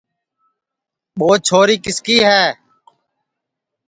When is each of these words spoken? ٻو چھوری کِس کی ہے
ٻو 1.17 1.29
چھوری 1.45 1.75
کِس 1.83 1.97
کی 2.05 2.17
ہے 2.27 2.43